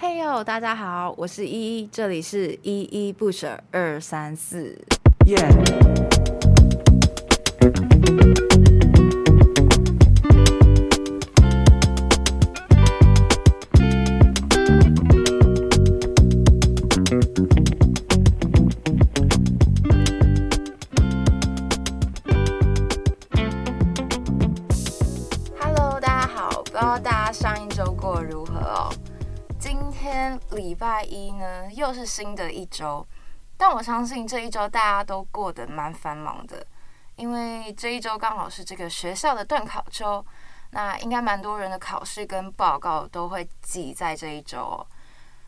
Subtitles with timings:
[0.00, 4.80] 嘿哟，大家好，我是依依，这里是依依不舍二三四。
[32.18, 33.06] 新的一周，
[33.56, 36.66] 但我相信这一周大家都过得蛮繁忙的，
[37.14, 40.24] 因为这一周刚好是这个学校的段考周，
[40.70, 44.86] 那应该蛮多人的考试跟报告都会挤在这一周哦。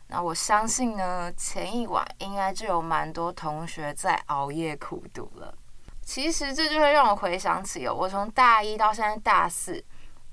[0.07, 5.53] 那我相信呢，前一晚应该就有蛮多同学在熬夜苦读了。
[6.01, 9.83] 其实这就会让我回想起哦，我从大一到现在大四。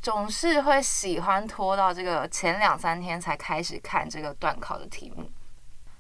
[0.01, 5.29] 总是会喜欢拖到这个前两三天才开始看这个段考的题目，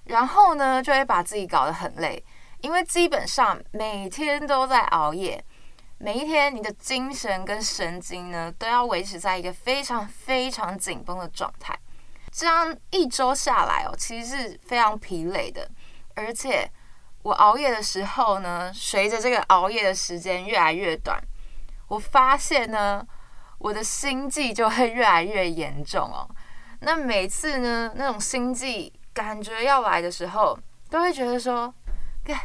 [0.08, 2.22] 然后呢，就会把自己搞得很累，
[2.60, 5.42] 因为基本上每天都在熬夜，
[5.98, 11.78] 每一天你的精神跟神经呢都要维持在一个非常非常紧绷的状态，
[12.30, 15.70] 这样一周下来哦，其实是非常疲累的，
[16.14, 16.70] 而且
[17.22, 21.18] 我熬夜的时候呢，随着这个熬夜的时间越来越短，
[21.88, 23.06] 我发现呢。
[23.60, 26.30] 我的心悸就会越来越严重哦。
[26.78, 30.56] 那每次呢，那种心悸感觉要来的时候，
[30.88, 31.74] 都会觉得说，
[32.24, 32.38] 干，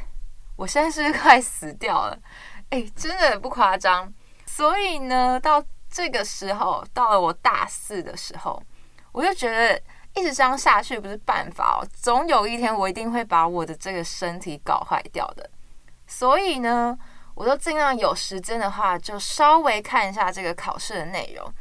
[0.55, 2.17] 我现在是不是快死掉了？
[2.71, 4.11] 哎，真的不夸张。
[4.47, 8.59] 所以呢，到这个时候，到了我大四的时候，
[9.11, 9.79] 我就觉得
[10.15, 11.87] 一直这样下去不是办法哦。
[11.93, 15.47] 总有一天，我一定会把我的这个身体搞坏掉的。
[16.07, 16.97] 所以呢。
[17.35, 21.51] 我都尽量有时间的话，就稍微看一下这个考试的内容，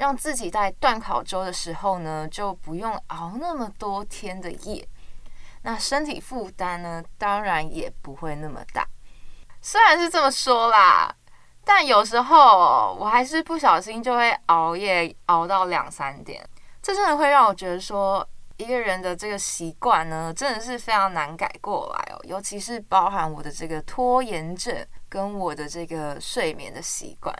[0.00, 4.88] 让自己在段考周的时候呢，就不用熬那么多天的夜。
[5.60, 8.82] 那身体负担呢，当然也不会那么大。
[9.60, 11.14] 虽然是这么说啦，
[11.66, 16.42] 但有时候我还是不小心就会熬夜熬到两三点。
[16.80, 22.18] 这真的会让我觉得说，一个人的这个习惯呢，真的是非常难改过来哦。
[22.24, 24.74] 尤其是包含我的这个拖延症。
[25.10, 27.34] 跟我的这个睡眠的习惯，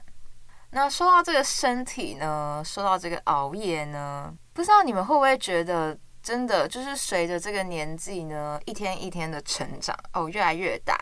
[0.72, 10.97] 那说到这个身体呢，说到这个熬夜呢，不知道你们会不会觉得，真的就是随着这个年纪呢，一天一天的成长哦，越来越大，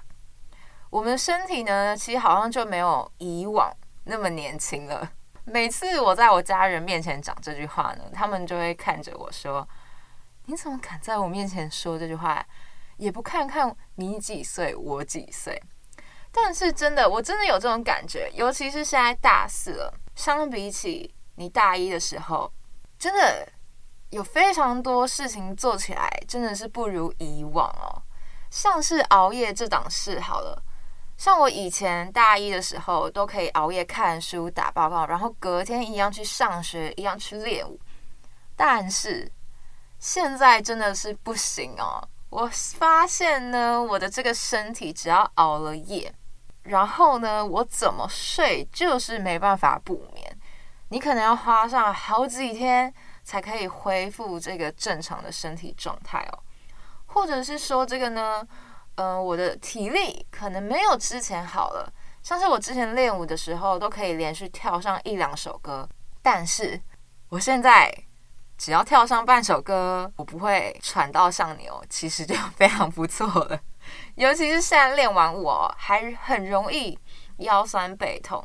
[0.88, 3.70] 我们的身体呢，其实好像就没有以往
[4.04, 5.12] 那么年轻了。
[5.44, 9.66] 每次我在我家人面前讲这句话呢，他们就会看着我说
[10.46, 12.44] ：“你怎么敢在我面前说这句话？
[12.96, 15.62] 也不看看你几岁，我几岁？”
[16.32, 22.52] 但是真的，我真的有这种感觉，尤其是现在大四了，相比起你大一的时候，
[22.98, 23.48] 真的
[24.10, 28.02] 有非常多事情做起来真的是不如以往哦。
[28.50, 30.62] 像是熬夜这档事好了，
[31.16, 37.78] 像我以前大一的时候都可以熬夜看书、打报告，然后隔天一样去上学，一样去练舞。
[38.56, 39.30] 但是
[39.98, 42.06] 现在真的是不行哦。
[42.30, 42.46] 我
[42.76, 46.12] 发现呢，我的这个身体只要熬了夜，
[46.64, 50.38] 然后呢，我怎么睡就是没办法补眠。
[50.90, 52.92] 你可能要花上好几天
[53.24, 56.38] 才可以恢复这个正常的身体状态哦。
[57.06, 58.46] 或者是说这个呢，
[58.96, 61.90] 嗯、呃，我的体力可能没有之前好了。
[62.22, 65.88] 像是我之前练舞的时候都可以连续跳上一两首歌，
[66.22, 66.78] 但是
[67.30, 67.90] 我现在。
[68.58, 73.58] 只要跳上半首歌，我不会喘到像牛，其实就非常不错了。
[74.16, 76.98] 尤其是现在练完舞，还很容易
[77.38, 78.44] 腰酸背痛。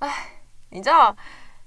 [0.00, 0.28] 唉，
[0.68, 1.16] 你知道，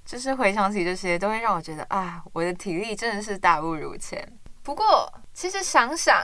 [0.04, 4.26] 就是回想起这些，都会让我觉得啊，我的体力真的是大不如前。
[4.62, 6.22] 不过，其实想想，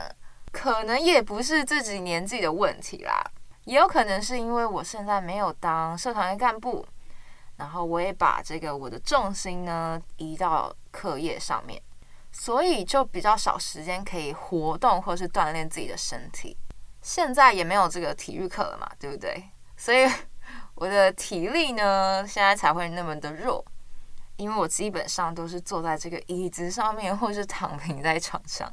[0.53, 3.21] 可能也不是自己年纪的问题啦，
[3.65, 6.87] 也有可能是因为我现在没有当社团的干部。
[7.57, 11.81] 然后我也把这个我的重心呢移到课业上面，
[12.33, 16.57] 所以就比较少时间可以活动或是锻炼自己的身体。
[17.01, 19.45] 现在也没有这个体育课了嘛，对不对？
[19.77, 20.11] 所以
[20.75, 23.65] 我的体力呢现在才会那么的弱，
[24.37, 28.69] 因为我基本上都是坐在这个椅子上面或是躺平在床上。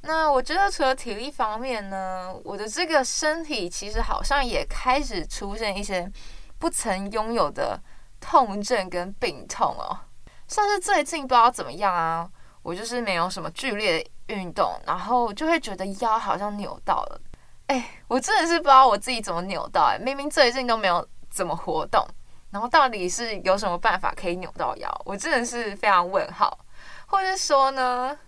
[0.00, 6.10] 那我觉得除了体力方面呢，我的这个身体其实好像也开始出现一些
[6.58, 7.80] 不曾拥有的。
[8.20, 9.98] 痛症跟病痛哦，
[10.46, 12.28] 像是最近不知道怎么样啊，
[12.62, 17.20] 我就是没有什么剧烈的运动，然后就会觉得腰好像扭到了。
[17.66, 22.06] 哎，我真的是不知道我自己怎么扭到哎，明明最近都没有怎么活动，
[22.50, 25.02] 然后到底是有什么办法可以扭到腰？
[25.04, 26.58] 我真的是非常问号。
[27.06, 28.18] 或者说呢，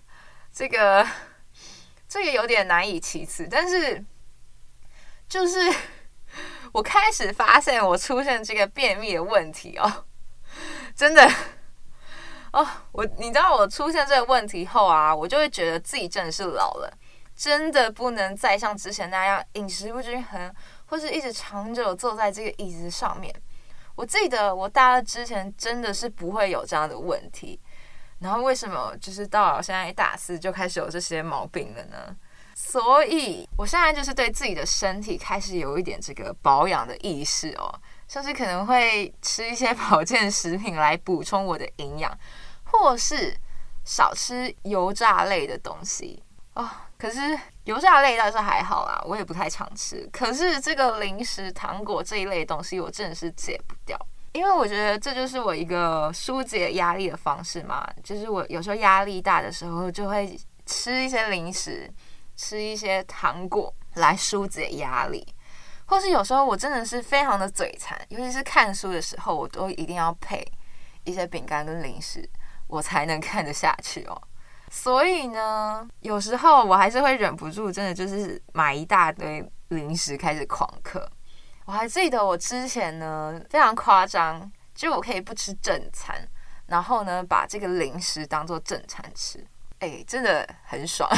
[0.51, 1.07] 这个
[2.09, 4.03] 这个有点难以启齿，但是
[5.29, 5.71] 就是
[6.73, 10.05] 我开始发现我出现这个便秘的问题哦，
[10.95, 11.29] 真的
[12.53, 16.93] 哦，我你知道我出现这个问题后啊，我就会觉得自己真的是老了，
[17.35, 20.55] 真的不能再像之前那样饮食不均衡，
[20.87, 23.35] 或是一直长久坐在这个椅子上面。
[23.97, 27.61] 我记得我大二之前真的是不会有这样的问题，
[28.21, 32.17] 然后为什么就是到了现在大四就开始有这些毛病了呢？
[32.55, 37.75] 所以我现在就是对自己的身体开始有一点这个保养的意识哦，
[38.07, 42.17] 像是可能会吃一些保健食品来补充我的营养，
[42.65, 43.37] 或是
[43.85, 46.23] 少吃油炸类的东西
[46.55, 46.69] 哦。
[46.99, 47.19] 可是
[47.65, 50.07] 油炸类倒是还好啦，我也不太常吃。
[50.13, 53.99] 可是这个零食、糖果这一类东西，我真的是戒不掉，
[54.33, 57.89] 因为我觉得这就是我一个疏解压力的方式嘛。
[58.05, 61.91] 就是我有时候压力大的时候，就会吃一些零食，
[62.41, 65.27] 吃一些糖果来疏解压力。
[65.85, 70.43] 或是有时候我真的是非常的嘴馋，尤其是看书的时候，我都一定要配
[71.05, 72.27] 一些饼干跟零食，
[72.67, 74.23] 我才能看得下去哦。
[74.71, 81.07] 所以呢，有时候我还是会忍不住，真的就是买一大堆零食开始狂嗑。
[81.67, 86.17] 我还记得我之前呢非常夸张，就我可以不吃正餐，
[86.67, 89.45] 然后呢把这个零食当做正餐吃，
[89.81, 91.11] 哎，真的很爽。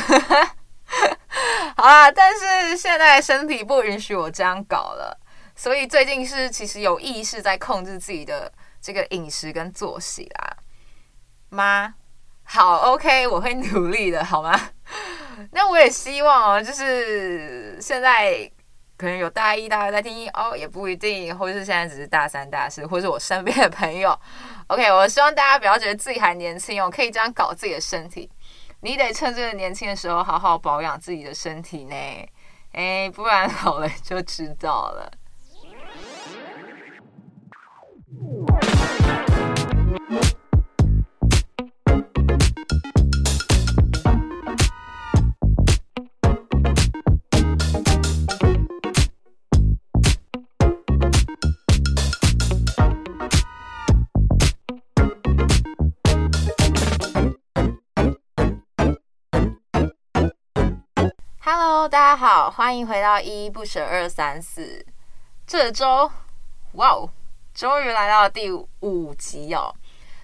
[1.76, 5.18] 好啦，但是现在身体不允许我这样搞了，
[5.56, 10.56] 所以最近是其实有意识在控制自己的这个饮食跟作息啦，
[11.48, 11.94] 妈。
[12.44, 14.60] 好，OK，我会努力的，好吗？
[15.52, 18.50] 那我也希望哦，就是现在
[18.98, 24.14] 可能有大一、大二在听哦，也不一定，或者是现在只是大三、大四，或是我身边的朋友。
[24.66, 28.28] OK，我希望大家不要觉得自己还年轻哦，可以这样搞自己的身体。
[28.84, 31.94] 你得趁这个年轻的时候好好保养自己的身体呢，
[32.72, 35.12] 哎，不然老了就知道了。
[61.92, 64.82] 大家好，欢迎回到依依不舍二三四。
[65.46, 66.10] 这周，
[66.72, 67.10] 哇哦，
[67.52, 68.50] 终于来到第
[68.80, 69.70] 五集哦。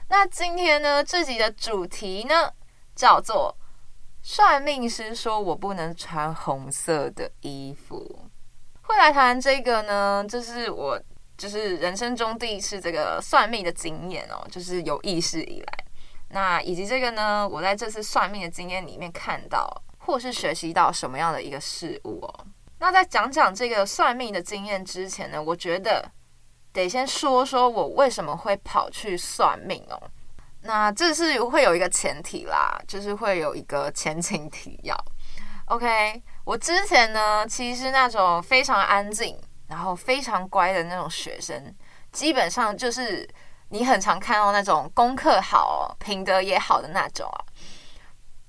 [0.08, 2.50] 那今天呢，这集的主题呢，
[2.94, 3.54] 叫做
[4.24, 8.30] “算命师说我不能穿红色的衣服”。
[8.80, 10.98] 会来谈这个呢，就是我
[11.36, 15.84] 就是人生中第一次这个算命的经验哦，就是有意识以来。
[16.30, 19.70] 那以及这个呢，我在这次算命的经验里面看到。
[20.08, 22.46] 或是学习到什么样的一个事物哦？
[22.78, 26.02] 那在讲讲这个算命的经验之前呢，我觉得
[26.72, 30.00] 得先说说我为什么会跑去算命哦。
[30.62, 34.96] 那这是会有一个前提啦，就是会有一个前情提要。
[35.66, 41.62] OK，我之前呢，其实那种非常安静，然后非常乖的那种学生，
[42.12, 43.28] 基本上就是
[43.68, 47.44] 你很常看到那种功课好、品德也好的那种啊。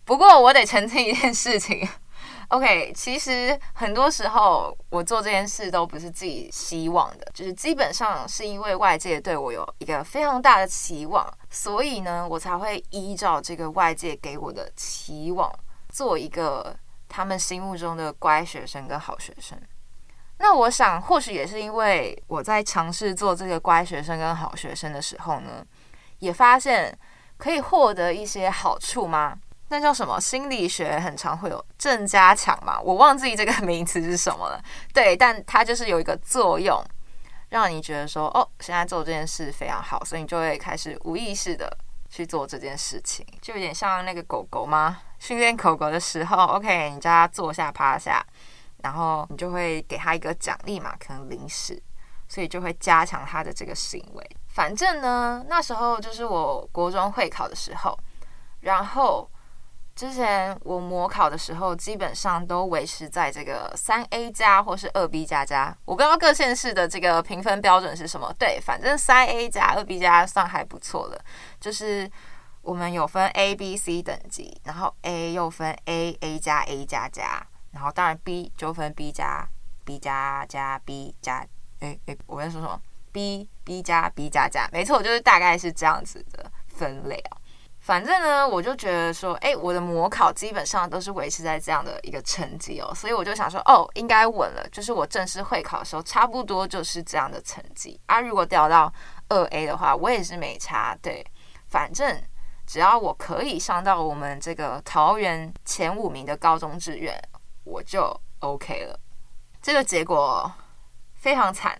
[0.09, 1.87] 不过我得澄清一件事情，
[2.49, 15.53] OK，其实很多时候我做这件事都不是自己希望的，就是基本上是因为外界对我有一个非常大的期望，所以呢，我才会依照这个外界给我的期望，
[15.89, 16.75] 做一个
[17.07, 19.55] 他们心目中的乖学生跟好学生。
[20.39, 25.63] 那我想，或许也是因为我在尝试做这个乖学生跟好学生的时候呢，
[26.17, 26.97] 也发现
[27.37, 29.37] 可以获得一些好处吗？
[29.71, 30.19] 那叫什么？
[30.19, 34.59] 心理学很常会有正加强嘛，我忘记这个名词是什么了。
[34.91, 36.83] 对，但它就是有一个作用，
[37.49, 41.71] 让你觉得说，哦，现在做这件事非常好，所以你就会开始无意识的
[42.09, 45.01] 去做这件事情，就有点像那个狗狗吗？
[45.19, 48.25] 训练狗狗的时候，OK，你叫它坐下趴下，
[48.81, 51.79] 然后你就会给它一个奖励嘛，可能零食，
[52.27, 54.29] 所以就会加强它的这个行为。
[54.47, 57.95] 反正呢，那时候就是我国中会考的时候，
[58.61, 59.29] 然后。
[59.99, 65.75] 之前我模考的时候，基本上都维持在这个三 A 加或是二 B 加加。
[65.83, 68.33] 我不知道各县市的这个评分标准是什么。
[68.39, 71.21] 对，反正三 A 加二 B 加算还不错的。
[71.59, 72.09] 就是
[72.61, 79.45] 我们有分 A、B、C 等级，然后 A 又分 A、A 加 A 加加，然后当然 B 就分 B 加
[79.83, 81.45] B 加加 B 加。
[81.81, 87.35] 诶诶，我在说什么？B、B 加 B 加加，没错，就是大概是这样子的分类啊。
[87.89, 94.63] 反正呢，我就觉得说，哎，我的模考基本上都是维持在这样的一个成绩哦，所以我就想说，哦，应该稳了。
[94.71, 98.21] 就是我正式会考的时候，差不多就是这样的成绩啊。
[98.21, 98.93] 如果掉到
[99.29, 100.95] 二 A 的话，我也是没差。
[101.01, 101.25] 对，
[101.67, 102.15] 反正
[102.67, 107.19] 只要我可以上到我们这个桃园前五名的高中志愿，
[107.63, 108.99] 我就 OK 了。
[109.63, 110.51] 这个结果
[111.15, 111.75] 非常惨。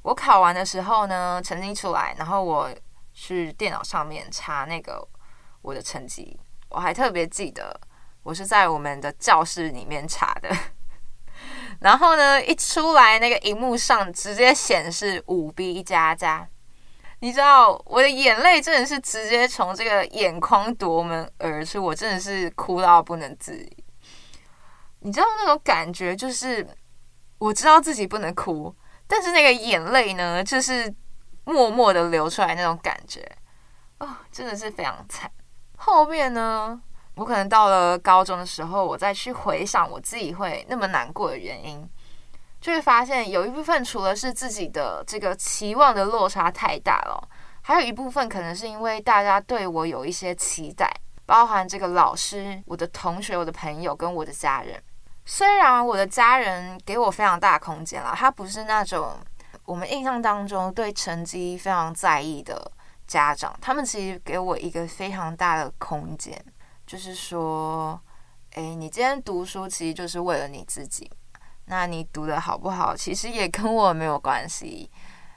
[0.00, 2.70] 我考完的时候呢，成绩出来，然后我
[3.12, 5.06] 去电脑上面查那个。
[5.64, 7.80] 我的成绩，我还特别记得，
[8.22, 10.54] 我是在我们的教室里面查的。
[11.80, 16.46] 然后呢，一出来那个荧幕上直接显示五 B 加加，
[17.20, 23.84] 你知道我的眼泪真的是直接从这个眼眶夺门而出，我真的是哭到不能自已。
[25.00, 26.66] 你知道那种感觉，就是
[27.38, 28.74] 我知道自己不能哭，
[29.06, 30.94] 但是那个眼泪呢，就是
[31.44, 33.26] 默默的流出来那种感觉，
[33.98, 35.30] 哦，真的是非常惨。
[35.84, 36.80] 后面呢，
[37.14, 41.86] 我可能到了高中的时候，我再去回想我自己会那么难过的原因，
[42.58, 47.28] 就会发现有一部分除了是自己的这个期望的落差太大了，
[47.60, 50.90] 还有一部分可能是因为大家对我有一些期待，
[51.26, 54.82] 包含这个老师、我的同学、我的朋友跟我的家人。
[55.26, 59.18] 虽然我的家人给我非常大空间了，他不是那种
[59.66, 62.72] 我们印象当中对成绩非常在意的。
[63.06, 66.42] 家长他们其实给我一个非常大的空间，
[66.86, 68.00] 就是说，
[68.52, 71.10] 诶，你今天读书其实就是为了你自己，
[71.66, 74.90] 那你读的好不好，其实也跟我没有关系。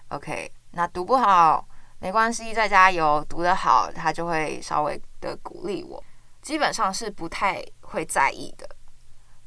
[0.10, 1.68] OK，那读不好
[2.00, 6.02] 没关系，再加油；读得好，他就会稍微的鼓励我。
[6.42, 8.70] 基本上是不太会在意的，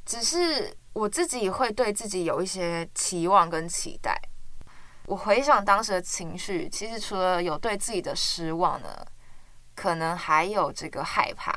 [0.05, 4.20] 只是我自己会对自己有一些期望跟期待。
[5.07, 8.89] 我回想当时的情绪，其实除了有对自己的失望呢，
[9.75, 11.53] 可能还有这个害怕，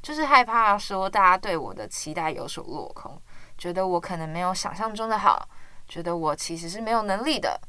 [0.00, 3.20] 就是害怕说大家对我的期待有所落空，
[3.58, 5.48] 觉得我可能没有想象中的好，
[5.86, 7.60] 觉得我其实是没有能力的。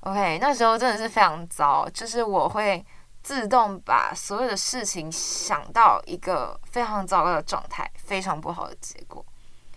[0.00, 2.82] OK，那时候真的是非常糟，就是我会
[3.22, 9.22] 自动把所有的事情想到一个非常糟糕的状态，非常不好的结果，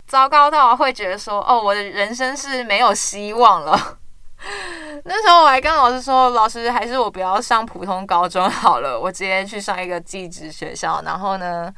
[0.06, 3.98] 糟糕到会觉得说，哦，我的人生是没有希望了。
[5.04, 11.00] 那时候我还跟老师说：“老师，还是我不要上普通高中好了，我直接去上一个技职学校。
[11.02, 11.72] 然后呢，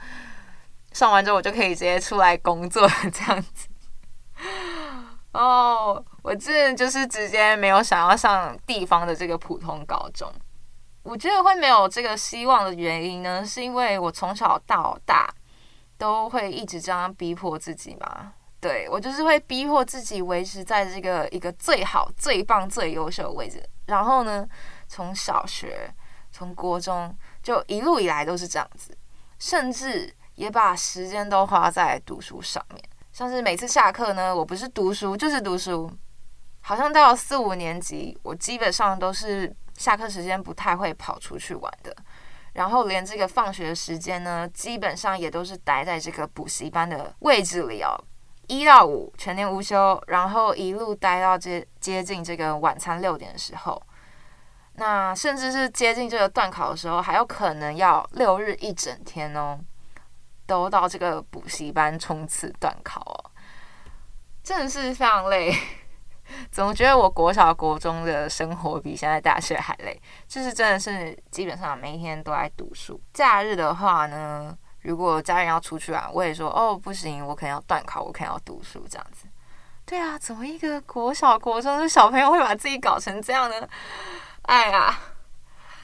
[0.92, 3.68] 上完之后我就可以直接出来工作这样子。”
[5.32, 10.32] 哦，我这就是直接没有想要上地方的这个普通高中。
[11.02, 15.28] 我觉得会没有这个希望的原因呢，是因为我从小到大
[15.98, 18.32] 都会一直这样逼迫自己嘛。
[18.64, 23.62] 对，我就是会逼迫自己维持在这个一个最好、最棒、最优秀的位置。
[23.88, 24.48] 然后呢，
[24.88, 25.92] 从小学、
[26.32, 28.96] 从国中就一路以来都是这样子，
[29.38, 32.82] 甚至也把时间都花在读书上面。
[33.12, 35.92] 像是每次下课呢，我不是读书就是读书。
[36.62, 41.94] 好像到了四五年级，我基本上都是下课时间不太会跑出去玩的。
[42.54, 47.92] 然后连这个放学时间呢，基本上也都是待在这个补习班的位置里哦。
[48.48, 53.82] 一到五全年无休，然后一路待到接接近这个晚餐六点的时候，
[54.74, 59.58] 那甚至是接近这个段考的时候，还有可能要六日一整天哦，
[60.46, 63.30] 都到这个补习班冲刺段考哦，
[64.42, 65.54] 真的是非常累。
[66.50, 70.00] 总觉得我国小国中的生活比现在大学还累？
[70.26, 79.26] 就是真的是基本上每一天都在读书，假日的话呢，如果家人要出去玩，我也说哦，不行，我可能要段考，我可能要读书这样子。
[79.86, 83.68] 对啊，怎么一个国小国中的小朋友会把自己搞成这样呢？
[84.42, 84.98] 哎呀，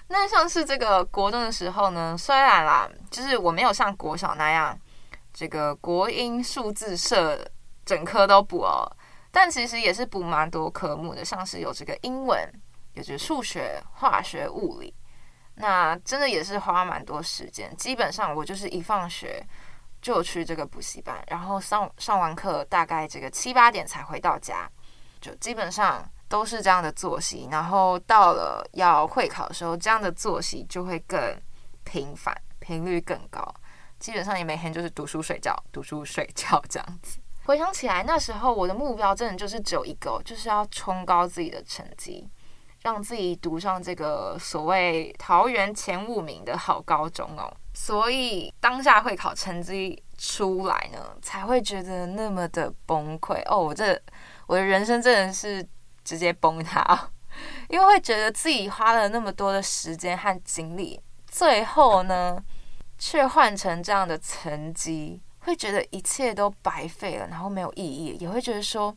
[0.08, 4.78] 那像是这个国中的时候呢，虽然啦，就是我没有像国小那样，
[5.32, 7.42] 这个国英数字社
[7.86, 8.84] 整科都补哦，
[9.30, 12.38] 但其实也是补蛮多科目的，像是有这个英文，
[12.92, 14.92] 有这数学、化学、物理。
[15.60, 19.44] 那真的也是花蛮多时间，基本上我就是一放学
[20.00, 24.68] 就去这个补习班，然后上上完课大概这个七八点才回到家，
[25.20, 27.48] 就基本上都是这样的作息。
[27.50, 31.18] 然后到了要会考的时候，这样的作息就会更
[31.84, 33.42] 频繁，频率更高。
[33.98, 37.18] 基本上你每天就是读书睡觉，读书睡觉这样子。
[37.44, 42.26] 回想起来，那时候我的目标真的就是只有一个，就是要冲高自己的成绩。
[42.82, 53.42] 让自己读上这个所谓桃园前五名的好高中哦，所以当下会考成绩出来呢，才会觉得那么的崩溃。
[53.46, 53.58] 哦。
[53.58, 54.00] 我这
[54.46, 55.66] 我的人生真的是
[56.02, 57.10] 直接崩塌，
[57.68, 62.42] 因为会觉得自己花了那么多的时间和精力，最后呢，
[62.98, 68.96] 却换成这样的成绩，会觉得一切都白费了，然后没有意义，也会觉得说，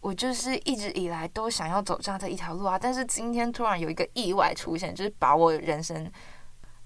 [0.00, 6.10] 我就是一直以来都想要走这样的一条路啊，但是今天突然有一个意外出现，就是把我人生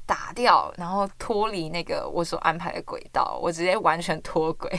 [0.07, 4.71] 打掉，然后脱离那个我所安排的轨道，我直接完全脱轨。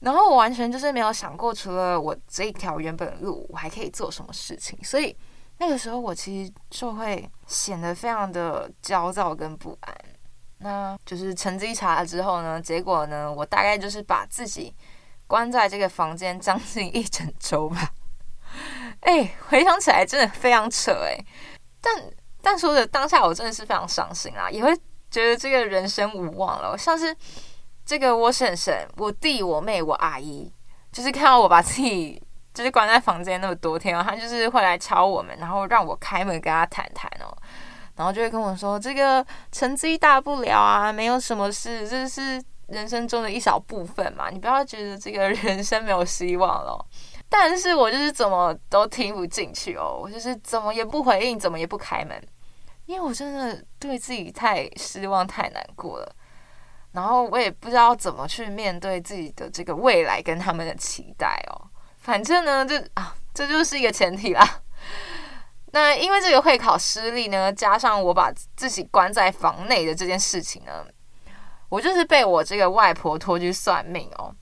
[0.00, 4.78] 然后我完全就是没有想过，除了我这一条原本的路，我还可以做什么事情。
[4.84, 5.16] 所以
[5.58, 9.94] 那个时候我其实就会显得非常的焦躁跟不安。
[10.58, 14.72] 那就是成绩查了之后呢，结果呢，我大概就是把自己
[15.28, 17.92] 关在这个房间将近一整周吧。
[19.02, 21.16] 哎，回想起来真的非常扯哎。
[21.80, 21.94] 但
[22.42, 24.76] 但说的当下，我真的是非常伤心啊，也会
[25.08, 27.16] 觉得这个人生无望了，像是。
[27.88, 30.52] 这个我婶婶、我弟、我妹、我阿姨，
[30.92, 37.34] 就是看到我把自己就是关在房间那么多天哦，他就是会来敲我们，然后让我开门跟他谈谈哦，
[37.96, 46.86] 然后就会跟我说，这个成绩大不了啊，没有什么事，这是人生中的一小部分嘛，你不要觉得这个人生没有希望了。
[47.28, 52.22] 但是我就是怎么都听不进去哦，我就是怎么也不回应，怎么也不开门，
[52.86, 56.14] 因为我真的对自己太失望、太难过了。
[56.92, 61.68] 然后我也不知道怎么去面对自己的这个未来跟他们的期待哦。
[61.98, 64.62] 反正呢，这啊，这就是一个前提啦。
[65.72, 70.82] 那因为这个会考失利呢，加上我把自己关在房内的这件事情呢，
[71.68, 74.34] 我就是被我这个外婆拖去算命哦。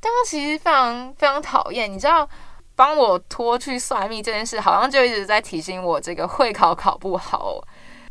[0.00, 2.28] 但她其实非常非常讨厌，你知道，
[2.76, 7.60] 帮我拖去算命这件事，好像就一直在提醒我这个会考考不好。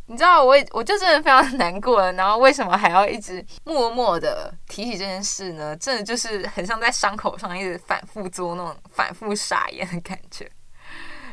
[0.09, 5.75] 你知道我我就真的非常难过了，然后为什么还要一直默默的提起这件事呢？
[5.75, 10.49] 真的就是很像在伤口上一直反复做那种反复傻眼的感觉。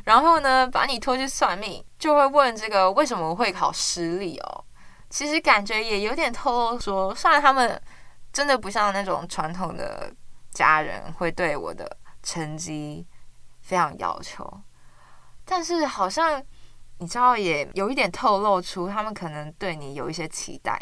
[0.03, 4.65] 然后呢，把你拖去算命，就会问这个为什么会考失利哦。
[5.15, 7.81] 其实感觉也有点透露说，虽然他们
[8.33, 10.13] 真的不像那种传统的
[10.51, 13.07] 家人会对我的成绩
[13.61, 14.61] 非常要求，
[15.45, 16.43] 但是好像。
[16.99, 20.81] 你知道，也有一点透露出他们可能对你有一些期待，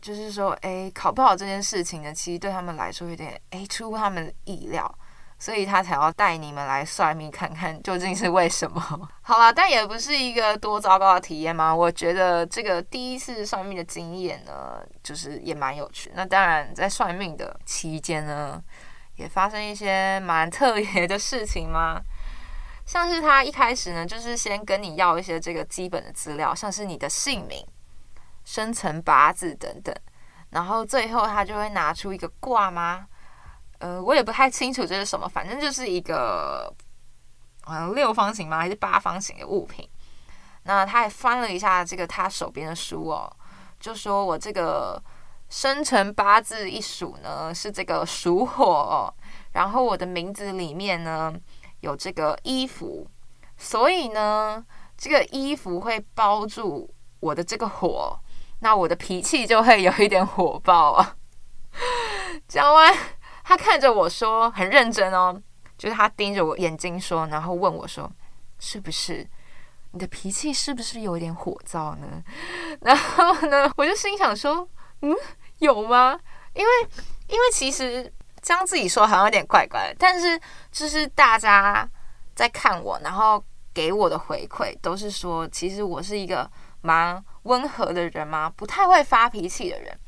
[0.00, 4.98] 就是说，哎，考不好这件事情呢，其实对他们来说有点哎出乎他们意料，
[5.44, 8.80] 所以他才要带你们来算命，看看究竟是为什么。
[9.20, 11.74] 好啦，但也不是一个多糟糕的体验嘛。
[11.74, 16.10] 我觉得这个第一次算命的经验呢，就是也蛮有趣。
[16.14, 18.58] 那当然，在算命的期间呢，
[19.16, 22.00] 也发生一些蛮特别的事情嘛。
[22.86, 27.62] 像是他一开始呢，就是先跟你要一些这个基本的资料，像是你的姓名、
[28.46, 29.94] 生辰八字等等，
[30.48, 33.08] 然后最后他就会拿出一个卦吗？
[33.78, 36.72] 呃，我也不太清楚这是什么，反正就是一个
[37.62, 38.58] 好像六方形吗？
[38.58, 39.88] 还是八方形的物品？
[40.64, 43.30] 那他还翻了一下这个他手边的书哦，
[43.78, 45.02] 就说我这个
[45.48, 49.12] 生辰八字一数呢是这个属火，
[49.52, 51.32] 然后我的名字里面呢。
[51.80, 53.06] 有这个衣服，
[53.58, 54.64] 所以呢，
[54.96, 58.18] 这个衣服会包住我的这个火，
[58.60, 61.14] 那我的脾气就会有一点火爆啊。
[62.48, 62.90] 讲完，
[63.44, 65.40] 他看着我说，很认真哦，
[65.78, 68.10] 就是他盯着我眼睛说，然后问我说
[68.58, 69.24] ：“是不是
[69.92, 72.20] 你的脾气是不是有点火燥呢？”
[72.80, 74.68] 然后呢，我就心想说
[75.02, 75.14] ：“嗯，
[75.58, 76.18] 有吗？
[76.54, 76.70] 因为，
[77.28, 78.12] 因为其实。”
[78.46, 80.38] 这样自己说好像有点怪怪，但是
[80.70, 81.88] 就是大家
[82.34, 86.46] 在看我，然后给我的回馈都是说，其实我是一个
[86.82, 89.98] 蛮温和的人嘛，不太会发脾气的人，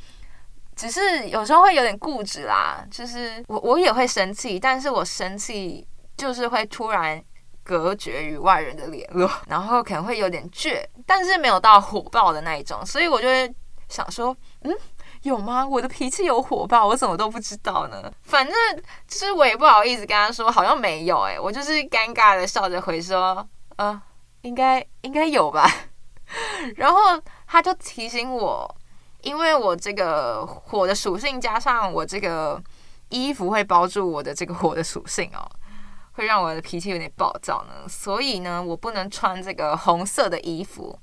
[0.77, 2.87] 只是有时候会有点固执啦。
[2.91, 5.85] 就是我我也会生气，但是我生气
[6.17, 7.21] 就是会突然
[7.65, 13.53] 隔绝与外人的联络，然后可能会有点倔，但是没有到火爆的那一种，所以我就会
[13.89, 14.73] 想说，嗯。
[15.23, 15.67] 有吗？
[15.67, 18.13] 我的脾气有火爆，我怎么都不知道呢？
[18.23, 18.55] 反正
[19.09, 23.45] 就是我也不好意思跟他说，好像没有诶，我就是尴尬的笑着回说，
[23.77, 24.01] 呃，
[24.43, 25.69] 应该应该有吧。
[26.77, 28.73] 然后他就提醒我，
[29.23, 32.63] 因为我这个火的属性加上我这个
[33.09, 35.49] 衣服会包住我的这个火的属性哦，
[36.13, 37.89] 会让我的脾气有点暴躁呢。
[37.89, 40.99] 所以呢，我不能穿这个红色的衣服，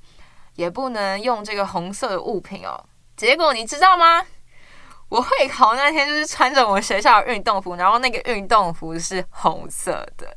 [0.55, 2.83] 也不能用这个红色的物品哦。
[3.15, 4.25] 结果你知道吗？
[5.09, 10.35] 我会考那天就是穿着我们学校的运动服，然后那个运动服是红色的。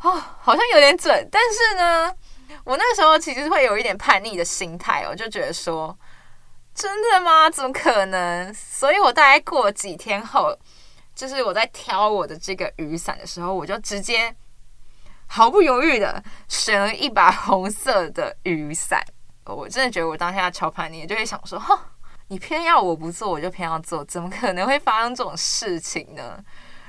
[0.00, 2.14] 哦，好像有点准，但是呢，
[2.62, 5.96] 我那时候其实会有一点叛逆的心态哦，就觉得说，
[6.74, 7.50] 真的吗？
[7.50, 8.52] 怎么可能？
[8.54, 10.56] 所以我大概过几天后，
[11.14, 14.34] 就是我在挑我的这个雨伞的时候，我就直接
[15.26, 19.02] 毫不犹豫的选了一把红色的雨伞。
[19.44, 21.78] 我真的觉得我当下超叛逆，就会想说，哈，
[22.28, 26.42] 你偏要我不做，我就偏要做，怎么可能会发生这种事情呢？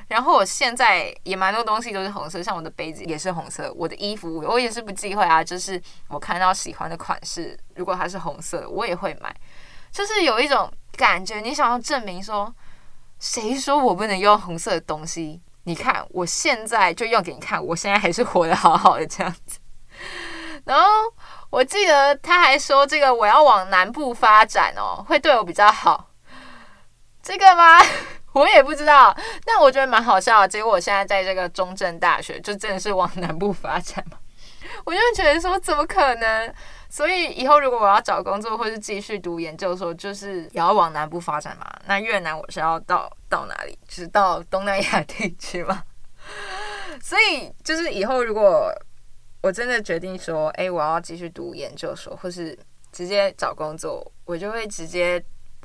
[0.08, 9.36] 然后我现在也蛮多东西都是红色，像我的杯子也是红色，我的衣服我也是不忌讳啊，就是我看到喜欢的款式，如果它是红色，我也会买，
[9.94, 12.54] 就是有一种感觉，你想要证明说，
[13.20, 15.40] 谁说我不能用红色的东西？
[15.66, 19.60] 你看，我现在就用给你看，我现在还是活得好好的这样子。
[20.66, 20.90] 然后
[21.50, 26.10] 我记得他还说，这个我要往南部发展哦，会对我比较好。
[27.22, 27.80] 这个吗？
[28.34, 29.16] 我也不知道。
[29.46, 30.48] 但我觉得蛮好笑。
[30.48, 34.18] 结果我现在在这个中正大学，就真的是往南部发展嘛。
[34.86, 36.54] 我就觉得说，怎么可能？
[36.94, 41.66] 所以以后如果我要找工作，或是继续读研究所，就是也要往南部发展嘛。
[41.88, 43.76] 那越南我是要到到哪里？
[43.88, 45.84] 就是到东南亚地区嘛。
[47.02, 48.72] 所以就是以后如果
[49.42, 52.56] 我真的决定说，哎，我要继续读研究所，或是
[52.92, 55.20] 直接找工作，我就会直接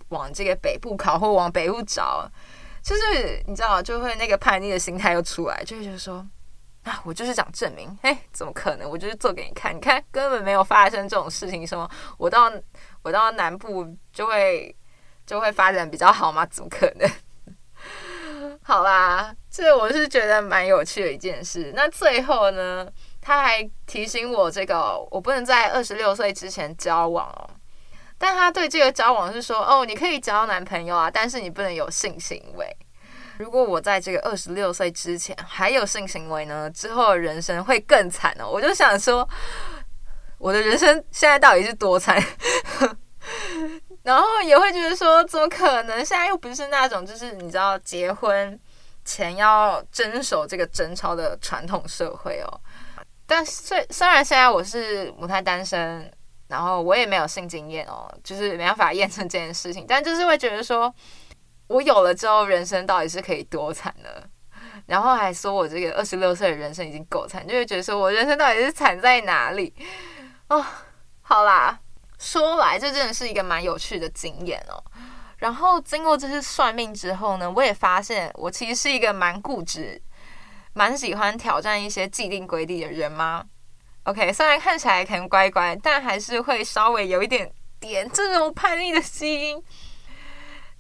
[0.09, 2.27] 往这个北部考，或往北部找。
[2.83, 6.27] 就是你知道，就会那个叛逆的心态又出来，就会说，
[6.89, 8.89] 啊，我就是想证明，哎，怎么可能？
[8.89, 12.51] 我就是做给你看，你看根本没有发生这种事情，什么我到
[13.03, 14.75] 我到南部就会
[15.27, 16.47] 就会发展比较好吗？
[16.47, 17.09] 怎么可能？
[18.65, 21.73] 好啦，这我是觉得蛮有趣的一件事。
[21.75, 22.89] 那最后呢？
[23.21, 27.51] 他还提醒我，这个我不能在二十六岁之前交往哦。
[28.17, 32.77] 但他对这个交往是说，哦，你可以交男朋友啊，但是你不能有性行为。
[33.39, 38.49] 如果我在这个二十六岁之前还有性行为呢，之后的人生会更惨哦。
[38.49, 39.27] 我就想说，
[40.39, 42.23] 我的人生现在到底是多惨？
[44.03, 46.05] 然后也会觉得说，怎么可能？
[46.05, 48.59] 现在又不是那种就是你知道，结婚
[49.05, 52.61] 前要遵守这个贞操的传统社会哦。
[53.27, 56.11] 但虽虽然现在我是母胎单身，
[56.49, 60.93] 然后我也没有性经验哦，就是没办法验证这件事情，但就是会觉得说，
[61.69, 64.09] 我有了之后，人生到底是可以多惨呢？
[64.87, 69.73] 然后还说我这个二十六岁的人生已经够惨，就会觉得说我人生到底是惨在哪里？
[70.49, 70.65] 哦，
[71.21, 71.79] 好啦，
[72.19, 74.83] 说来这真的是一个蛮有趣的经验哦。
[75.37, 80.03] 然后经过这次算命之后呢，我也发现我其实是一个蛮固执。
[80.75, 83.45] 蛮喜欢挑战一些既定规定的人吗
[84.05, 87.51] ？OK，虽然看起来可能乖乖，但还是会稍微有一点
[87.81, 89.63] 点这种叛逆的基因，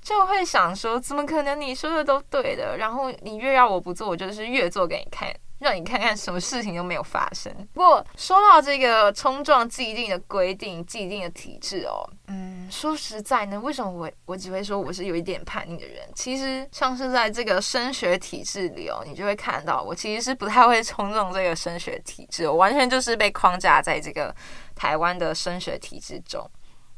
[0.08, 5.28] 就会想说，怎么可能你说的都对的，然后你越要我不做，我就是越做给你看。
[5.58, 7.52] 让你看看什么事情都没有发生。
[7.74, 16.08] 不过说到这个冲撞既定的规定、既定的体制哦，嗯，说实在呢，为什么我我只会说我是有一点叛逆的人？
[16.14, 24.32] 其实像是在这个升学体制里哦，你就会看到我其实是不太会冲撞这个升学体制，我完全就是被框架在这个
[24.76, 26.48] 台湾的升学体制中。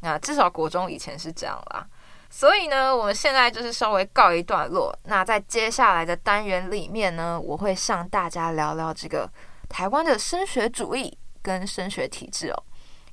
[0.03, 1.87] 那至少国中以前是这样啦。
[2.33, 4.97] 所以呢，我们现在就是稍微告一段落。
[5.05, 9.29] 那在接下来的单元里面呢，我会向大家聊聊这个
[9.69, 12.62] 台湾的升学主义跟升学体制哦，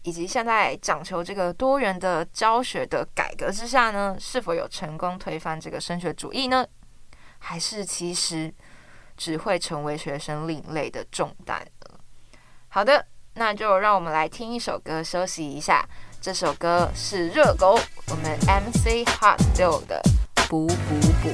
[0.03, 6.65] 以及现在讲求这个多元的教学的改革之下呢，是否有成功推翻这个升学主义呢？
[7.39, 8.53] 还是其实
[9.17, 11.99] 只会成为学生另类的重担呢？
[12.69, 15.83] 好的，那就让我们来听一首歌休息一下。
[16.19, 20.01] 这首歌是热狗，我们 MC Hot Dog 的
[20.49, 21.31] 补补补。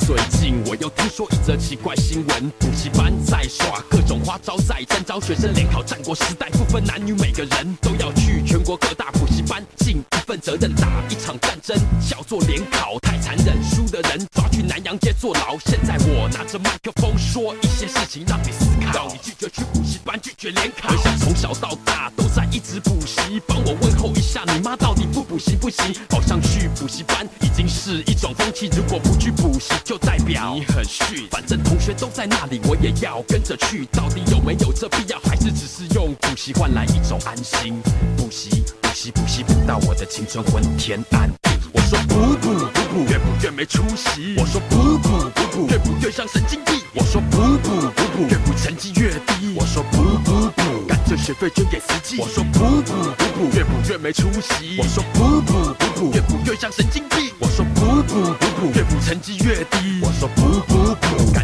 [0.00, 11.76] 最近我又听说一则奇怪新闻，补习班在耍各种花招，在征招学生联考战国时代，不分男女，每个人都要去全国各大补习班尽一份责任，打一场战争，
[12.08, 15.58] 叫做联考，残忍，输的人抓去南阳街坐牢。
[15.64, 25.92] 现在我拿着麦克风说一些事情让你思考，你拒绝去补习班，拒绝联考，我想从小到大都在一直补习，帮我问候一下你妈，到底不补习不行？
[26.08, 29.98] 好像去补习班已经是一种风气，如果不去补习就。
[30.06, 33.84] 代表你很逊，反正同学都在那里，我也要跟着去。
[33.86, 37.74] 到底有没有这必要，还是只是用补习换来一种安心？
[38.16, 41.50] 补习，补习，补习，补到我的青春昏天暗地。
[41.72, 42.66] 我说补补
[43.04, 44.34] 越补越没出息。
[44.38, 46.80] 我说补补补补，越补越像神经病。
[46.94, 49.54] 我说补补补补，越补成绩越低。
[49.56, 52.16] 我说补补补，干脆学费捐给慈济。
[52.18, 54.76] 我说补补补补，越补越没出息。
[54.78, 57.30] 我说补补补补，越补越像神经病。
[57.38, 60.00] 我说补补补补，越补成绩越低。
[60.02, 60.85] 我说补补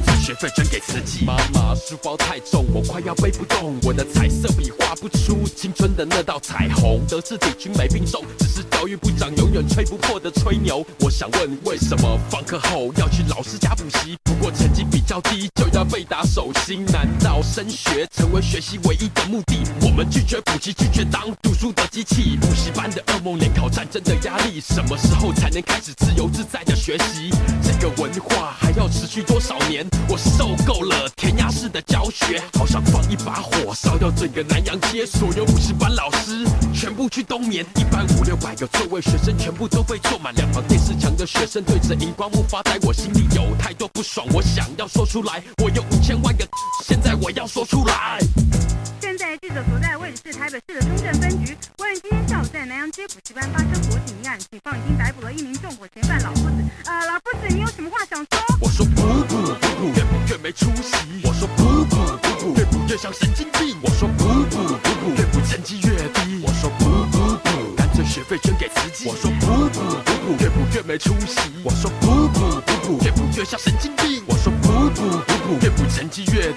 [0.06, 1.24] 把，学费捐给慈济。
[1.24, 3.76] 妈妈书包太重，我快要背不动。
[3.82, 7.00] 我的彩色笔画不出青春的那道彩虹。
[7.08, 10.84] 德智体群美并重，只是教育部长永远吹不破的吹牛。
[11.00, 14.16] 我想问，为什么放课后要去老师家补习？
[14.42, 16.85] 果成绩比较低，就要被打手心。
[16.87, 19.62] 难道升学成为学习唯一的目的？
[19.81, 22.37] 我们拒绝补习，拒绝当读书的机器。
[22.40, 27.31] 补习班的噩梦，联考战争的压力，什么时候才能开始自由自在的学习？
[27.62, 29.87] 这个文化还要持续多少年？
[30.09, 35.07] 我受够了填鸭式的教学，好想放一把火，烧掉整个南阳街。
[35.07, 40.35] 所有补习班老师全部去冬眠，一班五六百个座位，学生全部都被坐满。
[40.35, 45.42] 两旁电视墙的学生对着荧光幕发呆，我心里有太多不爽，我想要说出来。
[45.62, 46.49] 我有五千万个，
[46.83, 48.18] 现在我要说出来。
[48.99, 51.55] 现在记者所在的位置是台北市的中正分局。
[51.77, 56.64] 关于今天下午在南阳街补习班发生火警一案，警方已经逮捕了一名纵火嫌犯老夫子。
[56.87, 58.57] 呃，老夫子，你有什么话想说？
[58.59, 60.97] 我说补补补补，越补越没出息。
[61.25, 63.77] 我说补补补补，越补越像神经病。
[63.83, 64.75] 我说补补
[68.33, 69.09] 干脆学费捐给慈济。
[69.09, 71.38] 我说补补补补，越补越没出息。
[71.62, 74.23] 我说补补补补，越补越像神经病。
[74.27, 76.51] 我说补补补补，越补成绩越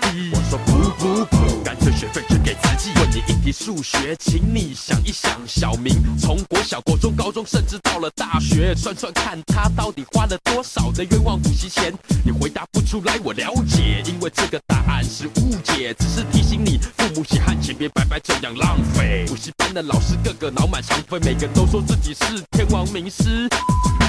[3.46, 11.94] 题数学，请你想一想，小明从国小、国中、高中，甚至到了大学，算算看他到底花了多少的冤枉补习钱。
[12.24, 19.26] 你回答不出来，我了解，因为这个答案是误解，只是提醒你，父母血汗钱别白白这样浪费。
[19.28, 23.48] 补习班的老师个个脑满肠肥，每个都说自己是天王名师。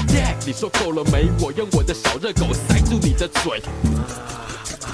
[0.07, 1.29] Yeah, 你说够了没？
[1.39, 3.61] 我用我的小热狗塞住你的嘴。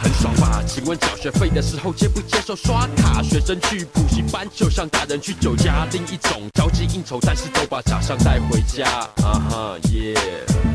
[0.04, 0.62] 很爽吧？
[0.68, 3.24] 请问缴学费的时候接不接受刷卡？
[3.24, 8.86] 学生去补习班就像大人去酒家，另一种交际应酬，但是都把假象带回家。
[9.24, 10.13] 啊哈耶，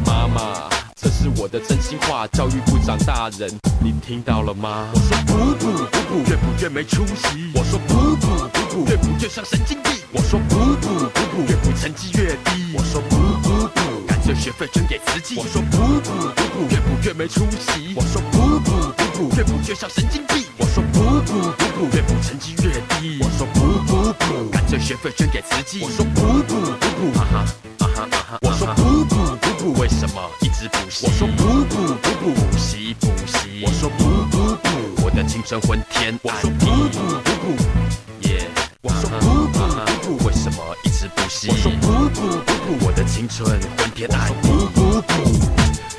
[0.06, 2.26] 妈妈，这是我的真心话。
[2.28, 3.50] 教育部长大人，
[3.82, 4.88] 你听到了吗？
[4.94, 7.52] 我说补补补补，越补越没出息。
[7.54, 9.92] 我说补补补补，越补越像神经病。
[10.10, 12.72] 我说补补补补，越补成绩越低。
[12.74, 15.36] 我说补补补，干脆学费捐给慈济。
[15.36, 17.92] 我说补补补补，越补越没出息。
[17.94, 19.28] 我说补补补。
[19.36, 20.44] 越补越像神经病。
[20.56, 23.18] 我说补补补补，越补成绩越低。
[23.20, 25.80] 我说补补补，干脆学费捐给慈济。
[25.82, 27.38] 我说补补补补，啊哈
[27.80, 28.38] 啊哈啊哈。
[28.42, 31.06] 我说补补补补，为什么一直补习？
[31.06, 33.64] 我说补补补补，补习补习。
[33.64, 36.20] 我说补补补，我的青春昏天暗地。
[36.22, 38.48] 我说补补补补，耶。
[38.82, 39.58] 我说补补
[40.06, 41.48] 补补，为什么一直补习？
[41.50, 44.48] 我说补补补补，我的青春昏天暗地。
[44.48, 45.12] 补补补，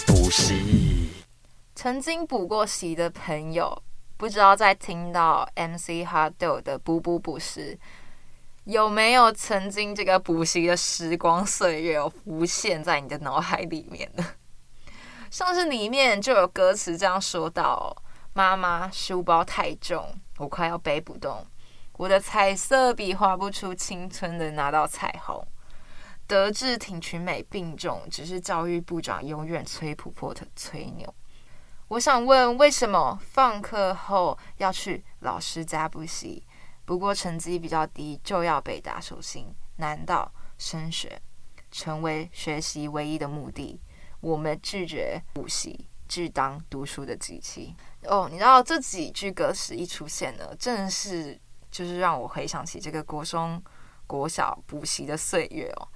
[0.07, 0.88] 补习。
[1.81, 3.81] 曾经补过习的朋友，
[4.17, 7.79] 不知道在听到 MC HotDog 的补补补时，
[8.65, 14.25] 有没有曾经这个补习的时光岁月有浮现在你的脑海里面呢？
[15.31, 17.95] 像是里面就有歌词这样说到
[18.35, 21.47] ：“妈妈，书包太重，我快要背不动，
[21.93, 25.41] 我的彩色笔画不出青春的那道彩虹。
[26.27, 31.15] 德智体群美并重，只是教育部长永远崔普珀特吹牛。”
[31.89, 36.45] 我想问，为什么放课后要去老师家补习？
[36.85, 39.47] 不过成绩比较低就要被打手心？
[39.77, 41.19] 难道升学
[41.71, 43.81] 成为学习唯一的目的？
[44.19, 47.75] 我们拒绝补习，只当读书的机器。
[48.03, 51.39] 哦，你知道这几句歌词一出现呢，正是
[51.71, 53.59] 就是让我回想起这个国中、
[54.05, 55.87] 国小补习的岁月哦。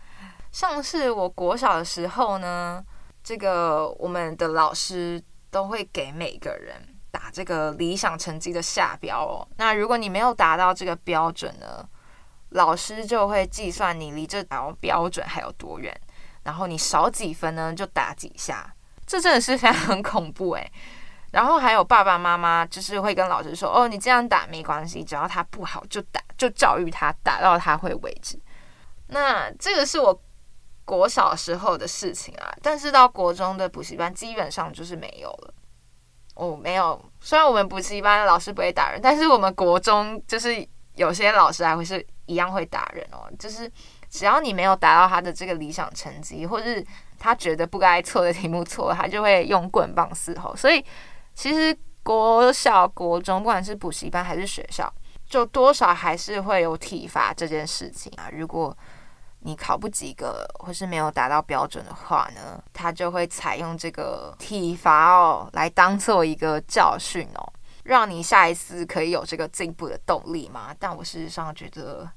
[0.52, 2.84] 像是我国小的时候呢，
[3.24, 5.24] 这个我们的老师。
[5.54, 6.76] 都会给每个人
[7.12, 9.48] 打这个理想成绩的下标哦。
[9.58, 11.88] 那如果你没有达到这个标准呢，
[12.50, 15.96] 老师就会计算你离这条标准还有多远，
[16.42, 18.74] 然后你少几分呢就打几下。
[19.06, 20.72] 这真的是非常恐怖诶。
[21.32, 28.40] 然后还有爸爸妈妈就是会跟老师说：“哦，你这样打没关系，只要他不好就打，就教育他，打到他会为止。”
[29.10, 30.20] 那这个是我。
[30.86, 35.54] 国小时候的事情啊，但是到国中的补习班基本上就是没有了。
[36.36, 37.00] 哦，没有。
[37.20, 43.32] 虽然我们补习班的老师不会打人，但是我们国中就是有些老师还会是一样会打人哦。
[43.38, 43.72] 就是
[44.10, 46.84] 只要你没有达到他的这个理想成绩，或是
[47.20, 50.56] 他觉得不该错的题目错了，他就会用棍棒伺候。
[50.56, 50.84] 所以
[51.36, 54.92] 其实国小、国中，不管是补习班还是学校，
[55.30, 58.28] 就多少还是会有体罚这件事情啊。
[58.34, 58.76] 如果
[59.46, 67.54] 你考不及格，或是没有达到标准的话呢，他就会采用这个体罚哦，来当做一个教训哦，
[67.84, 70.74] 让你下一次可以有这个进步的动力嘛。
[70.80, 72.10] 但我事实上觉得，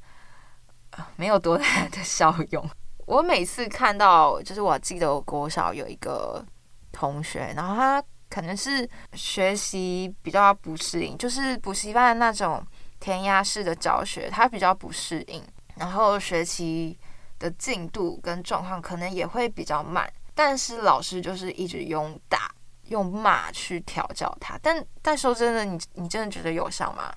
[0.91, 2.71] 呃，没有多大的效用。
[3.07, 6.45] 我每次看到，就是我记得我国小有一个
[6.93, 12.65] 同学，然后他可能是学习比较不适应，就是补习班的那种
[13.01, 15.43] 填鸭式的教学，他比较不适应，
[15.75, 16.97] 然后学习。
[17.39, 24.59] 的进度跟状况可能也会比较慢，但是老师就是一直用打用骂去调教他。
[24.63, 27.13] 但但说真的，你你真的觉得有效吗？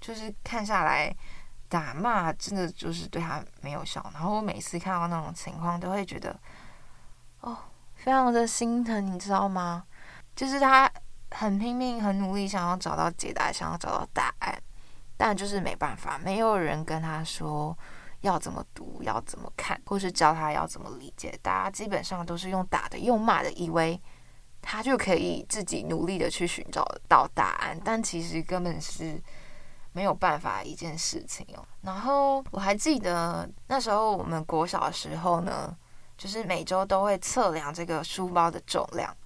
[0.00, 1.14] 就是看下来，
[1.68, 4.04] 打骂真的就是对他没有效。
[4.12, 6.38] 然后我每次看到那种情况，都会觉得
[7.40, 7.56] 哦，
[7.94, 9.84] 非常的心疼，你知道吗？
[10.36, 10.90] 就是他
[11.30, 14.54] 很拼命、很努力，想要找到解答，想要找到答案，
[15.16, 17.76] 但就是没办法，没有人跟他说
[18.24, 21.38] 要怎么读、要怎么看，或是教他要怎么理解。
[21.40, 24.00] 大家基本上都是用打的、用骂的，以为
[24.60, 29.22] 他就可以自己努力的去寻找到答案，但其实根本是。
[29.96, 31.64] 没有办法一件事情哦。
[31.82, 35.72] 然后我还记得那时候我们国小的时候呢，
[36.18, 39.16] 就是每周都会测量这个书包的重量。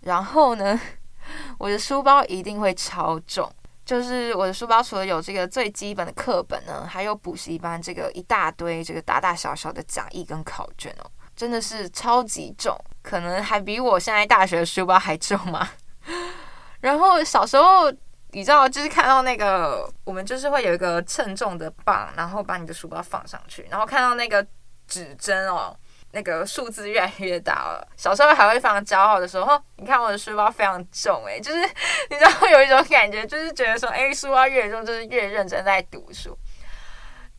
[0.00, 0.80] 然后呢，
[1.60, 3.52] 我的书包一定会超重，
[3.84, 15.68] 就是我的书包除了有这个最基本的课本呢，还有补习班这个一大堆这个大大小小的讲义跟考卷哦，真的是超级重，可能还比我现在大学的书包还重嘛。
[16.80, 17.92] 然后小时候。
[18.36, 24.44] 你知道，就是看到那个，我们就是会有一个称重的棒，然后把你的书包放上去，然后看到那个
[24.88, 25.72] 指针哦，
[26.14, 27.86] 那个数字越来越大了。
[27.96, 31.58] 小时候还会非常骄傲的时候，你看我的书包非常重诶，就是
[32.08, 36.38] 你知道有一种感觉，就是觉得说，哎，书包越重，就是越认真在读书。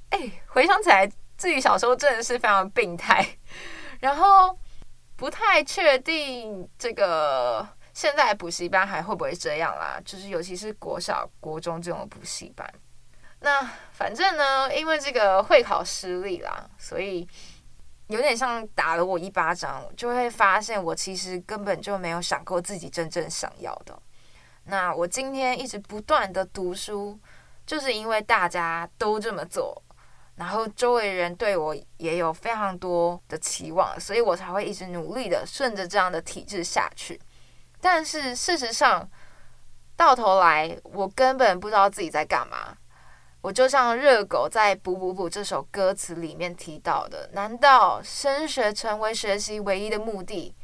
[0.09, 1.07] 哎，回想起来，
[1.37, 3.25] 自己小时候真的是非常病态，
[3.99, 4.57] 然后
[5.15, 7.67] 不太确定这个。
[7.95, 9.97] 现在补习班还会不会这样啦？
[10.03, 12.69] 就是尤其是国小、国中这种补习班。
[13.39, 17.25] 那反正呢，因为这个会考失利啦，所以
[18.07, 23.99] 有点像打了我一巴掌，就会发现我其实根本就没有想过自己真正想要的。
[24.65, 27.19] 那我今天一直不断的读书，
[27.65, 29.81] 就是因为大家都这么做，
[30.35, 37.19] 然后周围人对我也有非常多的期望，所以我才会一直努力的顺着这样的体制下去。
[37.81, 39.07] 但是事实上，
[39.95, 42.75] 到头来我根本不知道自己在干嘛。
[43.45, 50.55] 我就像热狗在《补补补》这首歌词里面提到的：难道升学成为学习唯一的目的？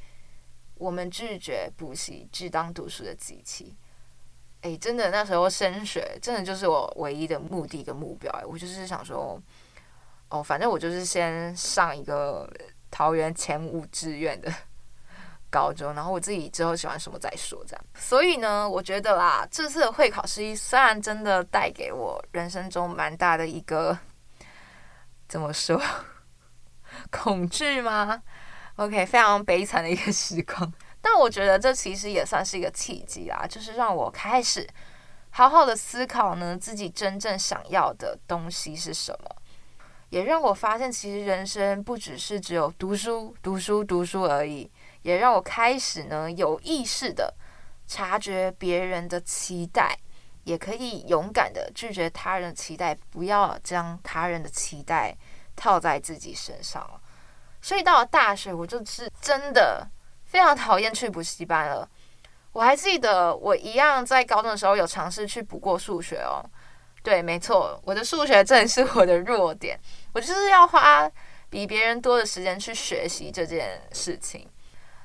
[0.79, 3.75] 我们拒绝补习，只当读书的机器。
[4.61, 8.31] 哎，真的，那时候升学真的就是我唯一的目的跟目标。
[8.31, 9.39] 哎，我就是想说，
[10.29, 12.51] 哦，反正我就是先上一个
[12.89, 14.51] 桃园前五志愿的。
[15.51, 17.85] 高中，然后我自己之后喜欢什么再说，这样。
[17.93, 23.95] 所以呢，我觉得啦，这次的会考失利虽然真的带给我人生中蛮大的一个
[25.27, 25.79] 怎么说
[27.11, 28.23] 恐惧吗
[28.77, 30.73] ？OK，非常悲惨的一个时光。
[31.01, 34.67] 但我觉得这其实也算是一个契机啦，就是让我开始
[35.31, 39.35] 好好的思考呢，自己真正想要的东西是什么，
[40.09, 44.69] 也让我发现其实人生不只是只有读书、读书、读书而已。
[45.01, 47.33] 也让我开始呢，有意识的
[47.87, 49.97] 察觉别人的期待，
[50.43, 55.15] 也可以勇敢的拒绝他人的期待，不要将他人的期待
[55.55, 56.85] 套在自己身上。
[57.61, 59.87] 所以到了大学，我就是真的
[60.25, 61.87] 非常讨厌去补习班了。
[62.53, 66.43] 我还记得我一样在高中的时候有尝试去补过数学哦。
[67.03, 69.79] 对，没错，我的数学真的是我的弱点，
[70.13, 71.09] 我就是要花
[71.49, 74.47] 比别人多的时间去学习这件事情。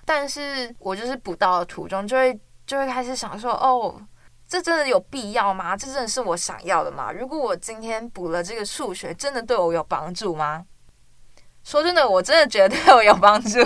[0.07, 4.01] 但是我就是补到的途中，就会就会开始想说，哦，
[4.49, 5.77] 这真的有必要吗？
[5.77, 7.11] 这真的是我想要的吗？
[7.11, 10.65] 如果我今天补了这个数学，真的对我有帮助吗？
[11.65, 13.59] 说真的，我真的觉得对我有帮助，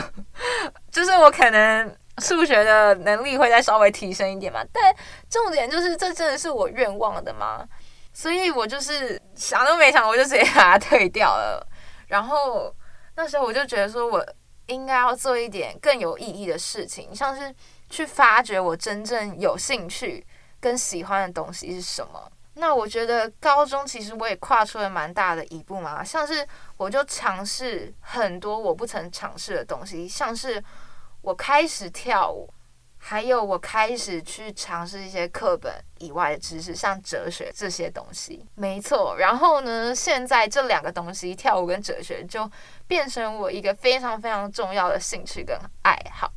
[0.91, 4.65] 就是我可能数学的能力会再稍微提升一点嘛。
[4.73, 4.83] 但
[5.29, 7.63] 重点就是，这真的是我愿望的吗？
[8.15, 11.65] 所以我就是想都没想，我就直接把它退掉了。
[12.09, 12.75] 然后
[13.15, 14.27] 那时候我就觉得说我。
[14.71, 17.55] 应该要做一点更有意义的事情，像是
[17.89, 20.27] 去发掘我真正有兴趣
[20.61, 22.31] 跟喜欢的东西是什么。
[22.55, 30.63] 那我觉得高中其实我也跨出了蛮大的一步嘛，像是我就尝试很多我不曾尝试的东西，像是
[31.23, 32.49] 我开始跳舞。
[33.03, 38.47] 还有，我开始去尝试一些课本以外的知识，像哲学这些东西。
[38.55, 42.49] 没错，然后呢，现在这两个东西，跳舞跟哲学，就
[42.87, 46.31] 变成我一个非常非常重要的兴趣跟爱好。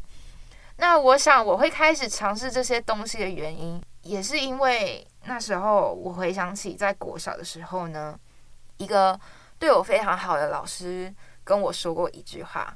[0.78, 8.18] 那我想，我会开始尝试这些东西的原因，也是因为那时候我回想起在国小的时候呢，
[8.78, 9.20] 一个
[9.60, 12.76] 对我非常好的老师跟我说过一句话。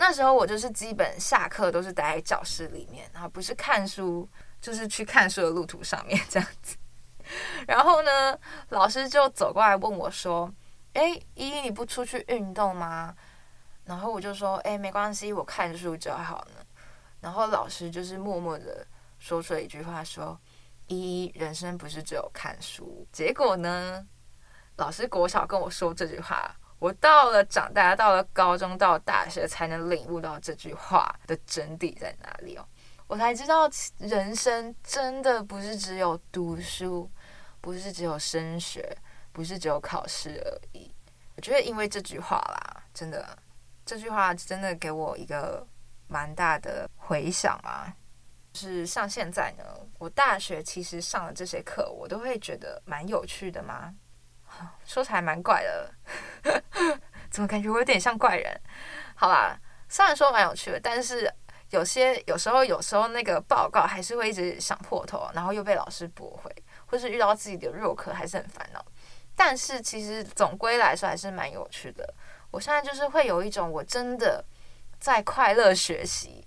[0.00, 4.26] 那时候我就是基本下课都是待在教室里面，然后不是看书，
[4.58, 6.74] 就是去看书的路途上面这样子。
[7.68, 8.38] 然后呢，
[8.70, 10.50] 老师就走过来问我说
[10.94, 13.14] ：“哎，依依你不出去运动吗？”
[13.84, 16.64] 然后我就说：“哎，没关系，我看书就好呢。”
[17.20, 18.86] 然后老师就是默默的
[19.18, 20.40] 说出了一句话说
[20.88, 24.02] ：“依依，人生不是只有看书。”结果呢，
[24.76, 32.66] 老师国小跟我说这句话，我到了长大，到了高中，到了大学，才能领悟到这句话的真谛在哪里哦。
[33.06, 33.68] 我才知道，
[33.98, 37.08] 人生真的不是只有读书，
[37.60, 38.96] 不是只有升学，
[39.30, 40.90] 不是只有考试而已。
[41.36, 43.36] 我觉得，因为这句话啦，真的，
[43.84, 45.66] 这句话真的给我一个
[46.08, 47.94] 蛮大的回响啊。
[48.52, 49.64] 就是像现在呢，
[49.98, 53.94] 我大学其实上了这些课，我都会觉得蛮有趣的嘛。
[54.84, 55.92] 说起来蛮怪的，
[57.30, 58.60] 怎么感觉我有点像怪人？
[59.14, 59.58] 好啦，
[59.88, 61.32] 虽然说蛮有趣的，但是。
[61.70, 66.52] 有些有时候，有时候那个报告还是会一直想破头，然后又被老师驳回，
[66.86, 68.84] 或是遇到自己的弱科，还是很烦恼。
[69.36, 72.12] 但是其实总归来说还是蛮有趣的。
[72.50, 74.44] 我现在就是会有一种我真的
[74.98, 76.44] 在快乐学习，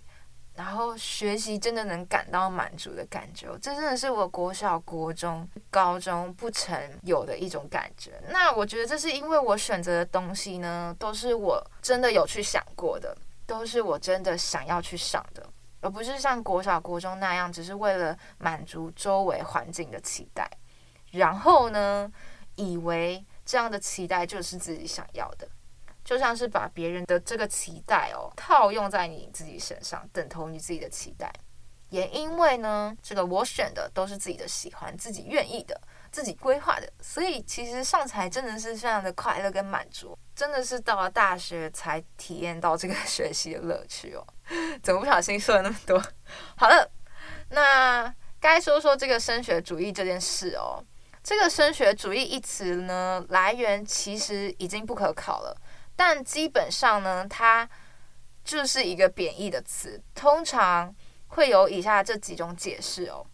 [0.55, 3.47] 然后学习真的能感到满足的感觉。
[3.61, 8.11] 这真的是我国小、国中、高中不曾有的一种感觉。
[8.29, 13.17] 那我觉得这是因为我选择的东西呢，都是我真的有去想过的。
[13.45, 15.45] 都是我真的想要去上的，
[15.81, 20.49] 而不是像国小、国中那样，只是为了满足周围环境的期待。
[21.11, 22.09] 然后呢，
[22.55, 25.45] 以为这样的期待就是自己想要的，
[26.03, 31.31] 就像是把别人的这个期待哦套用在你自己身上，等同于自己的期待。
[31.89, 35.79] 也因为呢，这个我选的都是自己的喜欢、自己愿意的、
[36.11, 40.17] 自己规划的，所以其实上台真的是非常的快乐跟满足。
[40.35, 44.25] 真的是到了大学才体验到这个学习的乐趣哦，
[44.81, 46.03] 怎么不小心说了那么多？
[46.57, 46.89] 好了，
[47.49, 50.83] 那该说说这个升学主义这件事哦。
[51.21, 55.55] 这个升学主义一词呢，来源其实已经不可考了，
[55.95, 57.67] 但基本上呢，它
[58.43, 60.93] 就是一个贬义的词，通常
[61.27, 63.25] 会有以下这几种解释哦。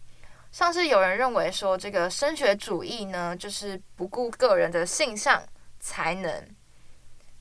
[0.52, 5.42] 像是有人认为说，这个升学主义呢，就是不顾个人的性向、
[5.78, 6.48] 才能。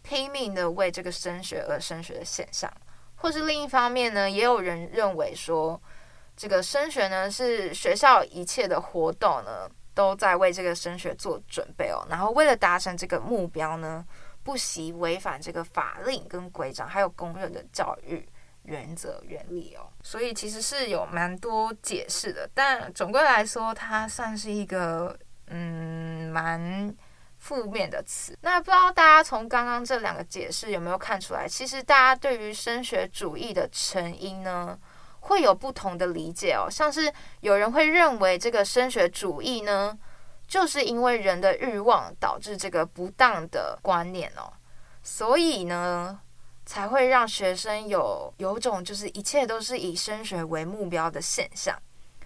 [0.02, 2.72] 拼命的为这个升学而升学的现象，
[3.16, 5.80] 或是另一方面呢，也有人认为说，
[6.36, 14.04] 这个升学呢是学校一切的活动呢都在为这个升学做准备哦，然后为了达成这个目标呢，
[14.44, 18.28] 不惜违反这个法令跟规章，还有公认的教育
[18.64, 25.18] 原则原理哦，所以其实是有蛮多解释的，但总归来说，它算是一个
[25.48, 26.96] 嗯蛮。
[27.42, 31.48] 负面的词，那不知道大家从刚刚这两个解释有没有看出来？
[31.48, 34.78] 其实大家对于升学主义的成因呢，
[35.22, 36.68] 会有不同的理解哦。
[36.70, 37.10] 像是
[37.40, 39.98] 有人会认为这个升学主义呢，
[40.50, 44.52] 就是因为人的欲望导致这个不当的观念哦，
[45.04, 46.20] 所以呢，
[46.66, 51.80] 才会让学生有有种就是一切都是以升学为目标的现象。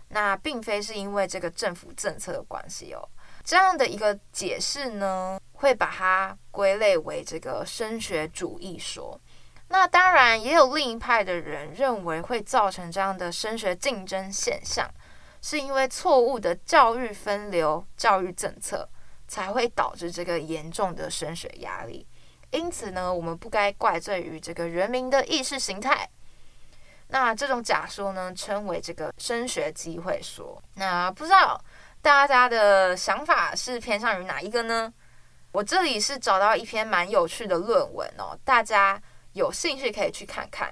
[0.07, 3.09] 那并非是因为这个政府政策的关系哦。
[3.43, 9.19] 这样的一个解释呢，会把它归类为这个升学主义说。
[9.67, 14.89] 那当然也有另一派的人认为，会造成这样的升学竞争现象，
[15.43, 18.89] 是因为错误的教育分流、教育政策，
[19.27, 22.07] 才会导致这个严重的升学压力。
[22.49, 26.09] 因此呢，我们不该怪罪于这个人民的意识形态。
[27.09, 30.59] 那这种假说呢，称为这个升学机会说。
[30.73, 31.63] 那不知道。
[32.01, 34.93] 大家的想法是偏向于哪一个呢？
[35.53, 40.69] 我这里是找到一篇蛮有趣的论文哦，大家有兴趣可以去看看。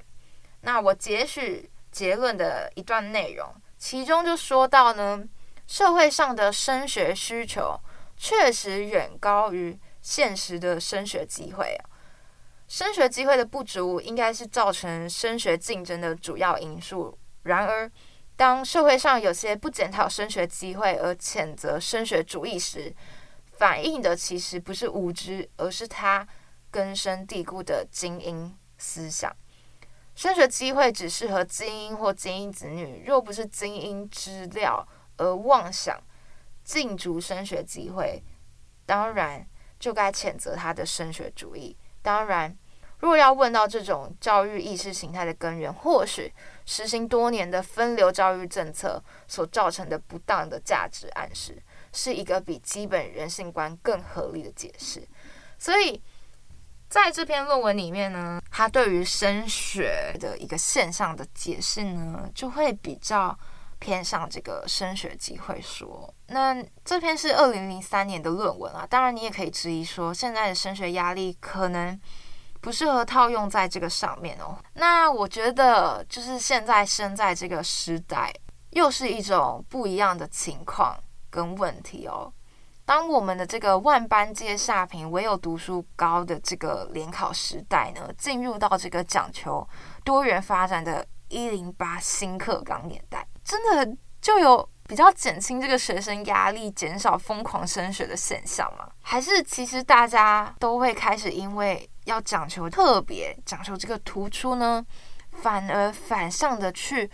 [0.59, 3.47] 那我截取结论的一段内容，
[3.81, 5.23] 其中就说到呢，
[5.65, 7.75] 社会上的升学需求
[8.15, 11.89] 确实远高于现实的升学机会啊。
[12.67, 17.17] 升学机会的不足应该是造成升学竞争的主要因素。
[17.41, 17.91] 然而，
[18.35, 22.95] 当社会上有些不检讨升学机会而谴责升学主义时，
[23.53, 26.25] 反映的其实不是无知，而是他
[26.69, 29.35] 根深蒂固的精英思想。
[30.15, 34.87] 升学机会只适合精英或精英子女，若不是精英之料
[35.17, 36.01] 而妄想
[36.63, 38.23] 竞逐升学机会，
[38.85, 39.47] 当然
[39.79, 41.77] 就该谴责他的升学主义。
[42.01, 42.57] 当然。
[42.99, 46.31] 若要问到这种教育意识形态的根源，或许
[46.67, 51.59] 实行多年的分流教育政策所造成的不当的价值暗示，
[51.91, 55.01] 是一个比基本人性观更合理的解释。
[55.57, 55.99] 所以，
[56.89, 63.35] 在这篇论文里面呢，他对于升学的一个现象的解释呢，就会比较
[63.79, 66.13] 偏向这个升学机会说。
[66.27, 71.99] 那这篇是二零零三年的论文啊，当然你也可以质疑说，现在的升学压力可能。
[72.63, 74.55] 不适合套用在这个上面哦。
[74.75, 78.31] 那我觉得，就是现在生在这个时代，
[78.69, 80.95] 又是一种不一样的情况
[81.31, 82.31] 跟问题哦。
[82.85, 89.65] 当我们的这个万般皆下品，唯有读书高的这个联考时代呢，进入到这个讲求
[90.03, 98.89] 多元发展的一零八新课纲年代，真的就有比较减轻这个学生压力、减少疯狂升学的现象吗？
[99.01, 104.85] 还是其实大家都会开始因为要讲求特别、讲求这个突出呢，
[105.31, 107.09] 反而反向的去。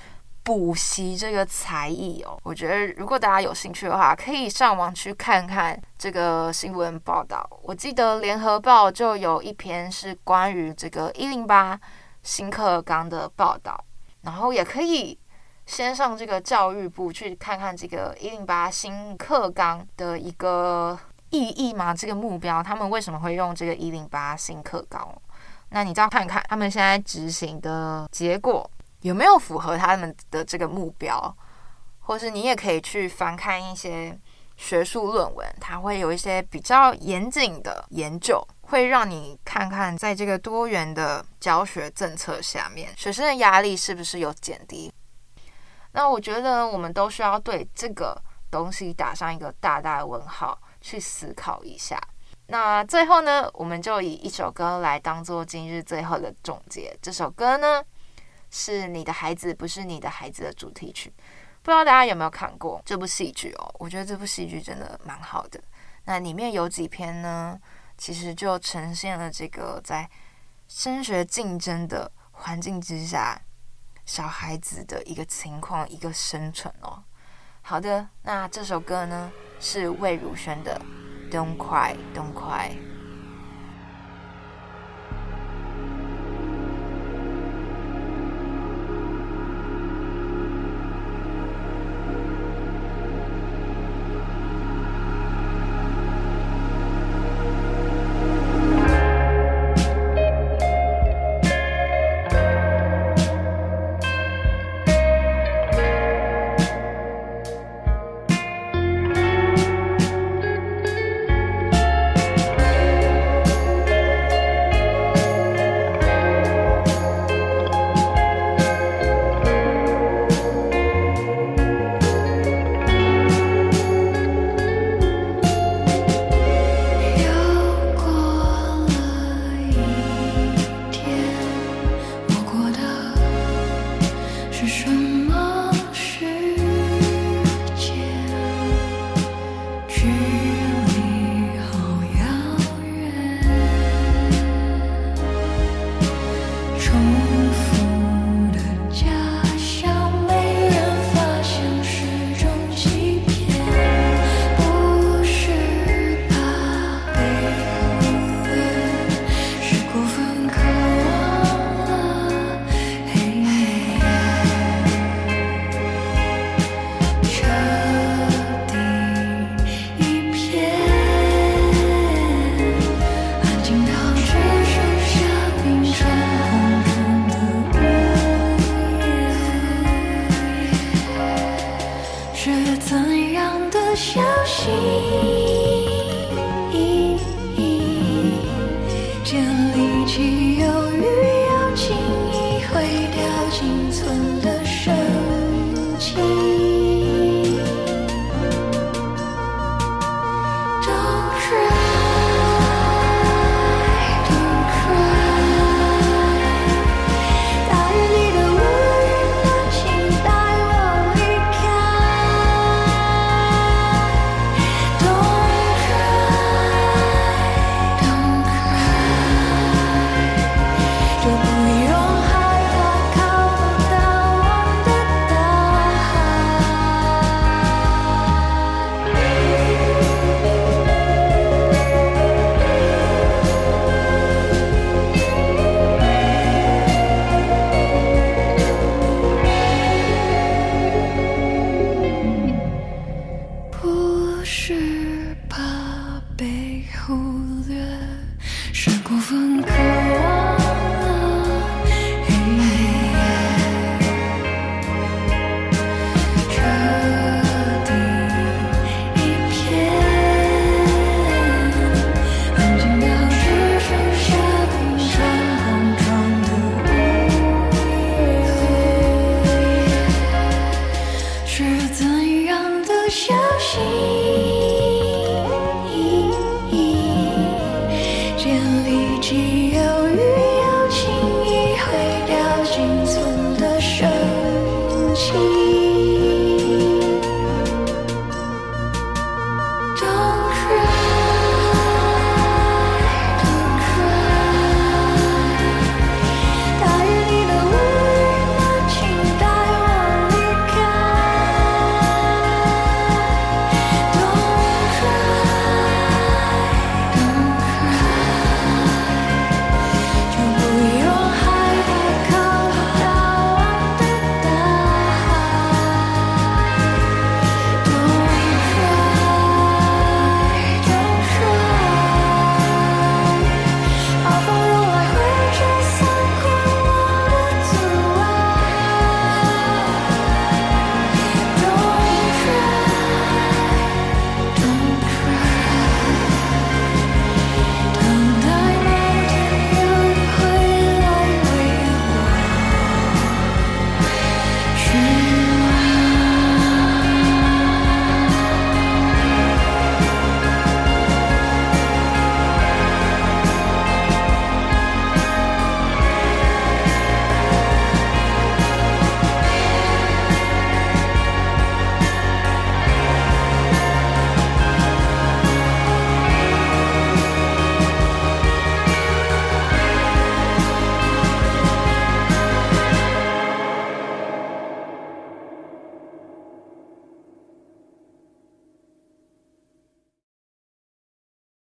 [0.47, 7.45] 补习这个才艺哦，我觉得如果大家有兴趣的话，可以上网去看看这个新闻报道。
[7.63, 11.77] 我记得联合报就有一篇是关于这个一零八
[12.23, 13.77] 新课纲的报道，
[14.21, 15.19] 然后也可以
[15.65, 20.97] 先上这个教育部去看看这个一零八新课纲的一个
[21.31, 25.13] 意义嘛，这个目标，他们为什么会用这个一零八新课纲？
[25.71, 28.71] 那你再看看他们现在执行的结果。
[29.07, 31.35] 有没有符合他们的这个目标？
[31.99, 34.17] 或是你也可以去翻看一些
[34.55, 44.91] 学术论文，它会有一些比较严谨的研究，会让你看看在这个多元的教学政策下面，学生的压力是不是有减低？
[45.91, 48.15] 那我觉得我们都需要对这个
[48.49, 51.99] 东西打上一个大大的问号，去思考一下。
[52.47, 56.97] 那最后呢，我们就以一首歌来当做今日最后的总结。
[57.01, 57.83] 这首歌呢，
[58.49, 61.13] 是你的孩子，不是你的孩子的主题曲，
[61.61, 63.75] 不知道大家有没有看过这部戏剧哦？
[63.79, 65.61] 我觉得这部戏剧真的蛮好的。
[66.05, 67.59] 那里面有几篇呢，
[67.97, 70.09] 其实就呈现了这个在
[70.67, 73.41] 升学竞争的环境之下，
[74.05, 77.03] 小孩子的一个情况，一个生存哦。
[77.61, 79.29] 好的，那这首歌呢
[79.59, 80.81] 是魏如萱的
[81.33, 82.69] 《Don't Cry, Don't Cry》。